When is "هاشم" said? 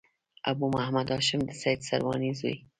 1.15-1.39